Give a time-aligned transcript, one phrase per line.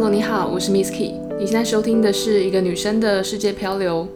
[0.00, 1.14] Hello，你好，我是 Miss Key。
[1.40, 4.06] 你现在收听的是一个女生的世界漂流。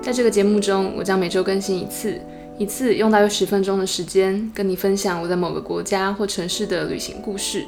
[0.00, 2.20] 在这个节目中，我将每周更新一次，
[2.56, 7.64] 一次用大约十分钟的时间，跟你分享我在某个国家或城市的旅行故事。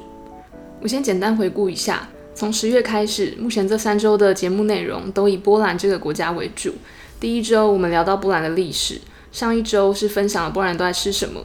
[0.81, 6.71] 我先简单回顾一下，从十月开始，目前这三周的节目内容都以波兰这个国家为主。
[7.19, 9.01] 第一周我们聊到波兰的历史，
[9.33, 11.45] 上一周是分享了波兰都在吃什么。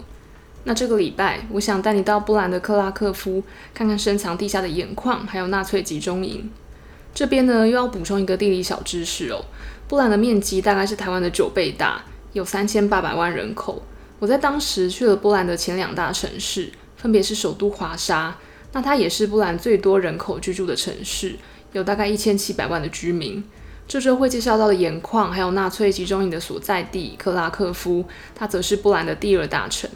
[0.64, 6.52] 那这个礼拜，我想带你到波兰的克拉科夫，看看深藏地下的盐矿，还有纳粹集中营。
[7.14, 9.44] 这边呢，又要补充一个地理小知识哦。
[9.88, 13.82] 波兰的面积大概是台湾的九倍大，有三千八百万人口。
[14.20, 18.38] 我在当时去了波兰的前两大城市，分别是首都华沙，
[18.74, 21.36] 那它也是波兰最多人口居住的城市，
[21.74, 23.44] 有大概一千七百万的居民。
[23.88, 29.90] 这周会介绍到的盐矿，还有纳粹集中营的所在地克拉科夫，它则是波兰的第二大城。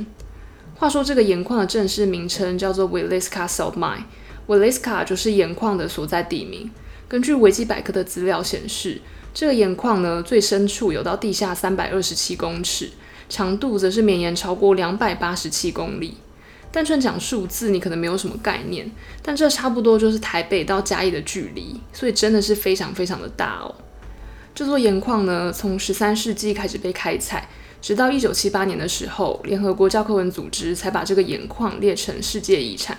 [0.77, 6.69] 话说这个盐矿的正式名称叫做 Williska Salt Mine，Williska 就是盐矿的所在地名。
[7.07, 8.99] 根据维基百科的资料显示，
[9.33, 12.89] 这个盐矿呢，最深处有到地下三百二十七公尺，
[13.29, 16.17] 长度则是绵延超过两百八十七公里。
[16.73, 18.91] 单纯讲数字，你可能没有什么概念，
[19.21, 23.73] 但这差不多就是台北到嘉义的距离，所以真的是非常非常的大哦。
[24.53, 27.47] 这座盐矿呢，从十三世纪开始被开采。
[27.85, 32.97] 直到一九七八年的时候，联合国教科文组织才把这个盐矿列成世界遗产。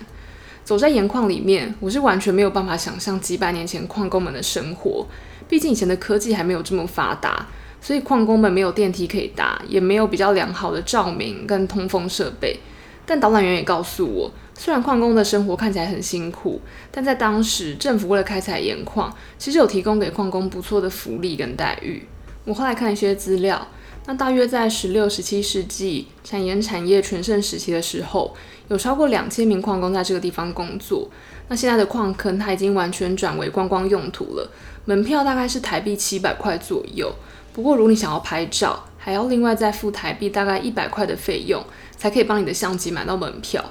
[0.63, 5.05] 走在盐矿里面，我是完全没有办法想象几百年前矿工们的生活。
[5.49, 7.47] 毕竟以前的科技还没有这么发达，
[7.81, 12.57] 所以矿工们没有电梯可以搭，也没有比较良好的照明跟通风设备。
[13.05, 22.03] 但导览员也告诉我，虽然矿工的生活看起来很辛苦，但在当时政府为了开采盐矿，其实有提供给矿工不错的福利跟待遇。
[22.45, 23.67] 我后来看一些资料。
[24.09, 28.33] 那大约在十六、十七世纪产盐产业全盛时期的时候，
[28.69, 31.09] 有超过两千名矿工在这个地方工作。
[31.49, 34.49] 那现在的矿坑它已经完全转为观光用途了，
[34.85, 37.13] 门票大概是台币七百块左右。
[37.51, 41.61] 不过如果你想要拍照，还要另外再付台币大概一百块的费用，
[41.97, 43.61] 才可以帮你的相机买到门票。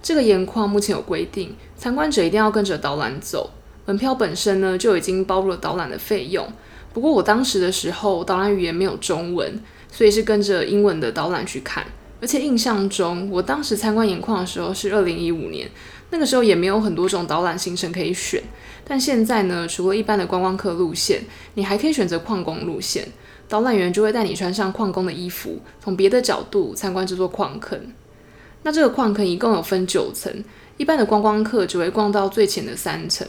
[0.00, 3.50] 这个盐矿目前有规定，参观者一定要跟着导览走，
[3.86, 6.46] 门票本身呢就已经包入了导览的费用。
[6.92, 9.60] 不过我当时的时候，导览语言没有中文，
[9.94, 11.86] 所以是跟着英文的导览去看。
[12.20, 15.70] 而且印象中，我当时参观盐矿的时候是二零一五年，
[16.10, 18.42] 那个时候也没有很多种导览行程可以选。
[18.84, 21.22] 但现在呢，除了一般的观光客路线，
[21.54, 23.06] 你还可以选择矿工路线，
[23.48, 27.78] 导览员就会带你穿上矿工的衣服，从别的角度参观这座矿坑。
[28.62, 30.32] 那这个矿坑一共有分九层，
[30.78, 33.26] 一般的观光客只会逛到最浅的三层。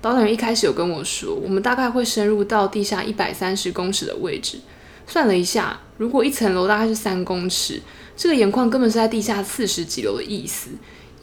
[0.00, 4.58] 导览员一开始有跟我说，我们大概会深入到地下一百三十公尺的位置。
[5.06, 7.80] 算了一下，如果一层楼大概是三公尺，
[8.16, 10.70] 这个盐矿根本是在地下四十几楼的意思，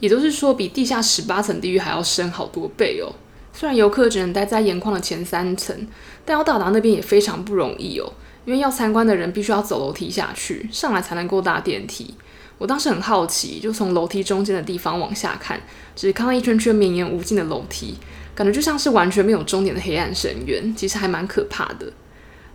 [0.00, 3.12] 也就是说比地下十八层地狱还要深好多倍哦。
[3.52, 5.86] 虽然游客只能待在盐矿的前三层，
[6.24, 8.12] 但要到达那边也非常不容易哦，
[8.44, 12.14] 因为要参观的人必须要走楼梯下去，上来才能够搭电梯。
[12.58, 15.60] 我当时很好奇，就从楼梯中间的地方往下看，
[15.94, 17.96] 只看到一圈圈绵延无尽的楼梯。
[18.34, 21.92] 感觉就像是完全没有终点的黑暗深渊，其实还蛮可怕的。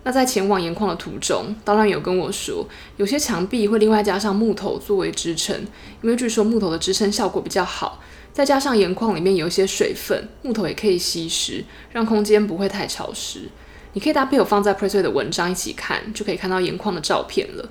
[0.04, 2.68] 那在前往盐矿的途中，导览有跟我说，
[2.98, 5.56] 有些墙壁会另外加上木头作为支撑，
[6.02, 8.02] 因为据说木头的支撑效果比较好。
[8.32, 13.50] 再加上盐矿里面有一些水分，木头也可以吸湿，让空间不会太潮湿。
[13.94, 17.70] 你可以搭配我放在 p r e s e 的文章一起看，就可以看到盐矿的照片了。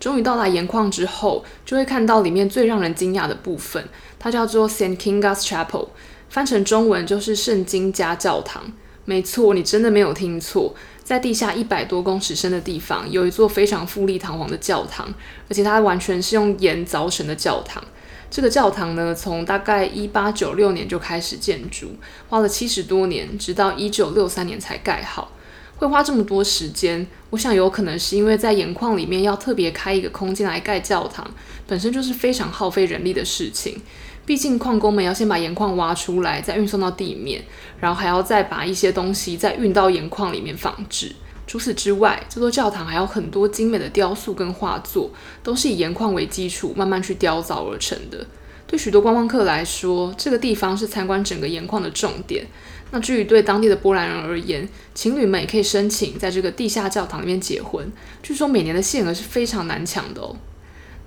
[0.00, 3.86] 终于到达盐矿之后，就会看到里面最让人惊讶的部分，
[4.18, 5.88] 它叫做 Saint Kinga's Chapel。
[6.28, 8.72] 翻成中文就是圣经家教堂。
[9.04, 10.74] 没错，你真的没有听错，
[11.06, 15.06] 在地下一百多公尺深的地方，有一座非常富丽堂皇的教堂，
[15.48, 17.80] 而且它完全是用盐凿成的教堂。
[18.28, 21.94] 这个教堂呢，从大概一八九六年就开始建筑，
[22.28, 25.30] 花了七十多年，直到一九六三年才盖好。
[25.76, 31.24] 会花这么多时间，我想有可能是因为在盐矿里面要特别开一个空间来盖教堂，
[31.68, 33.80] 本身就是非常耗费人力的事情。
[34.26, 37.42] 毕竟矿工们要先把盐矿挖出来，再运送到地面，
[37.80, 41.14] 然后还要再把一些东西再运到盐矿里面放置。
[41.46, 45.08] 除此之外，这座教堂还有很多精美的雕塑跟画作，
[45.44, 48.26] 都是以盐矿为基础慢慢去雕凿而成的。
[48.66, 52.44] 对许多观光客来说，这个地方是参观整个盐矿的重点。
[52.90, 57.92] 那至于对当地的波兰人而言，情侣们也可以申请在这个地下教堂里面结婚。
[58.24, 60.34] 据说每年的限额是非常难抢的哦。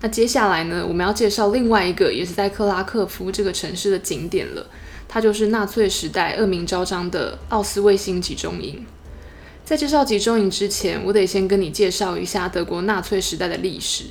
[0.01, 4.65] 那接下来呢，我们要介绍另外一个也是在克拉克夫这个城市的景点了，
[5.07, 8.85] 它就是纳粹时代恶名昭彰的奥斯卫辛集中营。
[9.65, 14.05] 在介绍集中营之前，我得先跟你介绍一下德国纳粹时代的历史。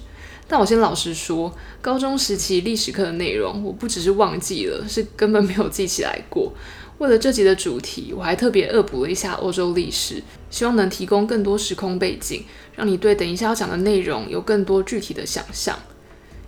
[0.46, 6.52] 但我先老实说，高中时期历史课的内容，我不只是忘记了，是根本没有记起来过。
[6.98, 15.78] 为了这集的主题，我还特别恶补了一下欧洲历史，希望能提供更多时空背景，让你对等一下要讲的内容有更多具体的想象。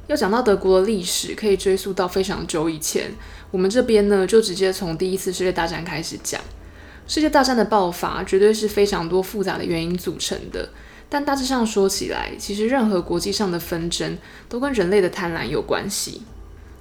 [0.09, 3.13] 要讲到德国的历史，可以追溯到非常久以前。
[3.53, 6.41] 我们这边呢，就直接从第一次世界大战开始讲。
[7.07, 10.69] 世界大战的爆发，绝对是非常多复杂的原因组成的。
[11.09, 14.19] 但大致上说起来，其实任何国际上的纷争，
[14.49, 16.23] 都跟人类的贪婪有关系。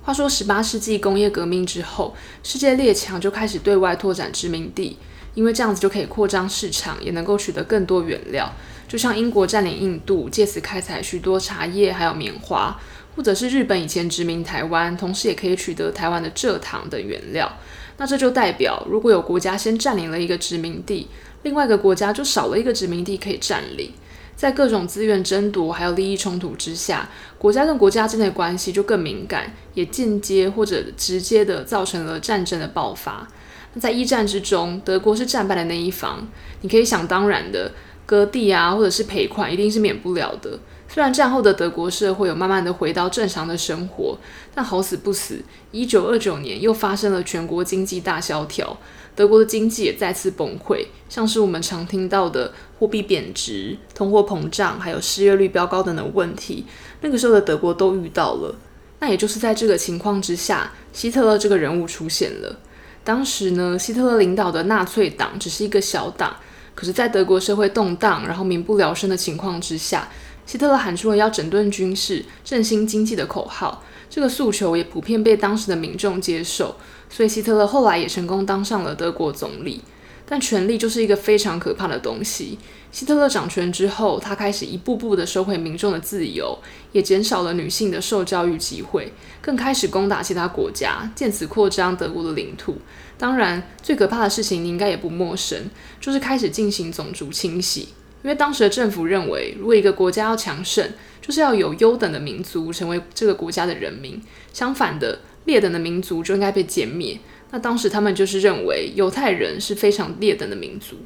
[0.01, 4.98] 话说，十八世纪工业革命之后，世界列强就开始对外拓展殖民地，
[5.36, 8.51] 因为这样子就可以扩张市场，也能够取得更多原料。
[8.88, 12.80] 就像英国占领印度，借此开采许多茶叶还有棉花。
[13.16, 17.51] 或者是日本以前殖民台湾，同时也可以取得台湾的蔗糖等原料。
[17.98, 21.10] 那这就代表，如果有国家先占领了一个殖民地，
[21.44, 23.92] 另外一个国家就少了一个殖民地可以占领。
[24.39, 33.27] 在各种资源争夺还有利益冲突之下，国家跟国家之间的关系就更敏感，也间接或者直接的造成了战争的爆发。
[33.74, 36.25] 那在一战之中，德国是战败的那一方，
[36.62, 37.74] 你可以想当然的，
[38.06, 40.57] 割地啊，或者是赔款，一定是免不了的。
[40.88, 44.18] 虽然战后的德国社会有慢慢的回到正常的生活，
[44.56, 48.77] 但好死不死，一九二九年又发生了全国经济大萧条，
[49.19, 56.63] 德国的经济也再次崩溃，像是我们常听到的货币贬值、通货膨胀，还有失业率飙高等等问题，
[57.01, 58.56] 那个时候的德国都遇到了。
[59.01, 62.60] 那也就是在这个情况之下，希特勒这个人物出现了。
[63.04, 66.38] 当时呢，希特勒领导的纳粹党只是一个小党，
[66.74, 70.07] 可是，在德国社会动荡，然后民不聊生的情况之下。
[70.45, 76.75] 希特勒喊出了要整顿军事、振兴经济的口号，这个诉求也普遍被当时的民众接受，
[77.09, 79.81] 所以希特勒后来也成功当上了德国总理。
[80.31, 82.59] 但权力就是一个非常可怕的东西。
[82.91, 86.56] 希特勒掌权之后，他开始一步步的收回民众的自由，
[86.91, 89.11] 也减少了女性的受教育机会，
[89.41, 92.77] 更开始攻打其他国家，借此扩张德国的领土。
[93.17, 95.67] 当然，最可怕的事情你应该也不陌生，
[96.00, 97.89] 就是开始进行种族清洗。
[98.21, 104.19] 因为当时的政府认为，如果一个国家要强盛，就是要有优等的民族成为这个国家的人民；
[104.54, 107.19] 相反的，劣等的民族就应该被歼灭。
[107.51, 110.98] 那当时他们就是认为犹太人是非常劣等的民族。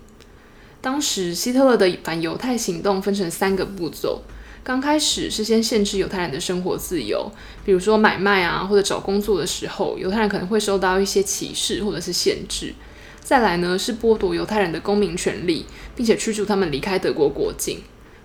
[0.82, 4.24] 当时希特勒的反犹太行动分成三个步骤：
[4.64, 7.32] 刚开始是先限制犹太人的生活自由，
[7.64, 12.74] 比如说买卖啊，或者找工作的时候，犹太人可能会受到一些歧视或者是限制。
[13.24, 15.66] 再来呢，是剥夺犹太人的公民权利，
[15.96, 17.80] 并且驱逐他们离开德国国境。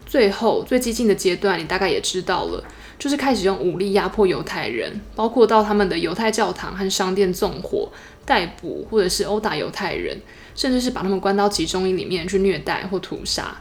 [0.04, 2.64] 最后最激进的阶段，你大概也知道了，
[2.98, 7.92] 就是开始用武力压迫犹太人，包括到他们的犹太教堂和商店纵火、
[8.26, 10.18] 逮捕或者是殴打犹太人，
[10.56, 13.56] 甚至是把他们关到集中营里面去虐待或屠杀。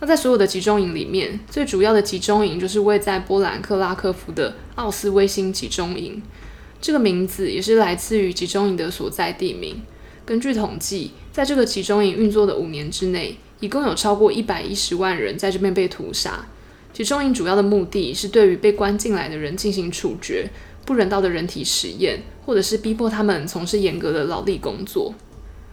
[0.00, 6.20] 那在所有的集中营里面，最主要的集中营就是位在波兰克拉科夫的奥斯威辛集中营，
[6.80, 9.80] 这个名字也是来自于集中营的所在地名。
[10.26, 16.46] 根据统计，在这个集中营运作的五年之内，一共有超过一百一十万人在这边被屠杀。
[16.94, 20.48] 集中营主要的目的是对于被关进来的人进行处决、
[20.86, 25.12] 不人道的人体实验，或者是逼迫他们从事严格的劳力工作。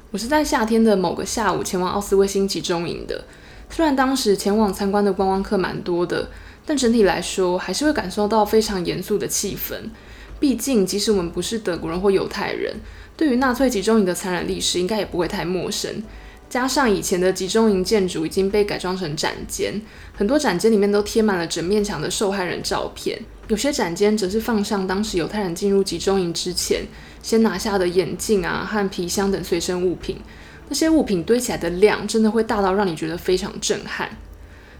[0.09, 3.24] 我是在夏天的某个下午前往奥斯威辛集中营的，
[3.69, 6.30] 虽然当时前往参观的观光客蛮多的，
[6.65, 9.75] 但整体来说还是会感受到非常严肃的气氛。
[10.42, 12.76] 毕竟，即使我们不是德国人或犹太人。
[13.16, 16.02] 对于纳粹集中营的残忍历史，应该也不会太陌生。
[16.50, 19.80] 加上以前的集中营建筑已经被改装成展间，
[20.14, 23.18] 很多展间里面都贴满了整面墙的受害人照片。
[23.50, 26.81] 有些展间则是放上当时犹太人进入集中营之前
[27.21, 30.18] 先拿下的眼镜啊和皮箱等随身物品。
[30.69, 34.10] 那些物品堆起来的量，真的会大到让你觉得非常震撼。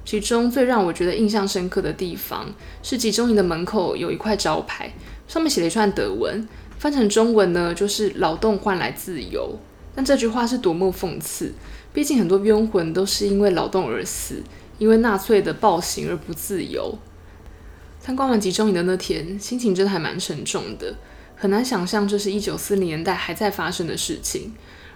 [0.04, 2.52] 其中最让我觉得印象深刻的地方，
[2.82, 4.92] 是集中营的门口有一块招牌，
[5.32, 6.46] 上面写了一串德文。
[6.78, 9.58] 翻成中文呢，就是“劳动换来自由”。
[9.96, 11.54] 但这句话是多么讽刺！
[11.94, 14.44] 毕竟很多冤魂都是因为劳动而死，
[14.78, 16.98] 因为纳粹的暴行而不自由。
[18.02, 20.96] 参观完集中营的那天，心情真的还蛮沉重的，
[21.38, 24.54] 很难想象这是一九四零年代还在发生的事情。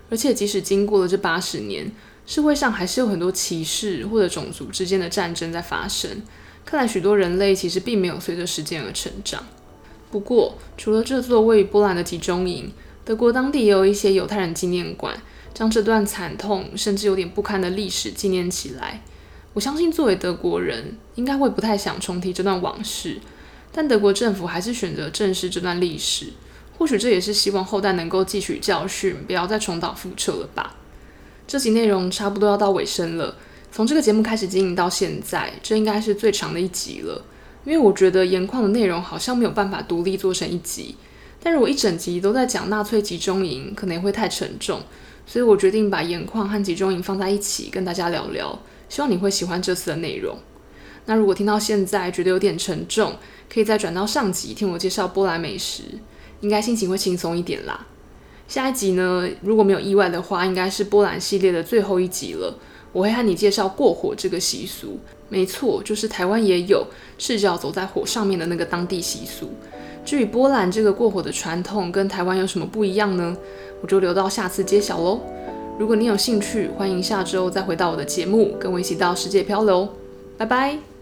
[0.10, 1.90] 而且即使经过了这八十年，
[2.26, 6.24] 社会上还是有很多歧视或者种族之间的战争在发生。
[6.66, 9.46] 看来许多人类其实并没有随着时间而成长。
[10.12, 12.72] 不过，除了这座位于波兰的集中营，
[13.04, 15.16] 德国当地也有一些犹太人纪念馆，
[15.54, 19.02] 将这段惨痛甚至有点不堪的历史纪念起来。
[19.54, 23.20] 我相信，作为德国人，应该会不太想重提这段往事，
[23.72, 26.28] 但德国政府还是选择正视这段历史。
[26.78, 30.76] 或许这也是希望后代能够汲取教训，不要再重蹈覆辙了吧。
[31.48, 33.38] 这集内容差不多要到尾声了，
[33.72, 37.24] 从这个节目开始经营到现在，这应该是最长的一集了。
[37.66, 40.96] 因为我觉得盐矿的内容好像没有办法独立做成一集，
[41.42, 44.82] 但如果一整集都在讲纳粹集中营，可能会太沉重，
[45.26, 50.38] 所以我决定把盐矿和集中营放在一起跟大家聊聊，希望你会喜欢这次的内容。
[51.08, 53.16] 那如果听到现在觉得有点沉重，
[53.52, 55.84] 可以再转到上集听我介绍波兰美食，
[56.42, 57.88] 应该心情会轻松一点啦。
[58.48, 62.60] 下一集呢，如果没有意外的话，应该是波兰系列的最后一集了。
[62.92, 65.00] 我会和你介绍过火这个习俗，
[65.36, 66.88] 没错，就是台湾也有
[67.18, 69.50] 赤脚走在火上面的那个当地习俗。
[70.06, 73.36] 至于波兰这个过火的传统跟台湾有什么不一样呢？
[73.82, 75.20] 我就留到下次揭晓喽。
[75.78, 79.90] 如果你有兴趣，欢迎下周再回到我的节目，跟我一起到世界漂流。
[80.38, 80.95] 拜拜。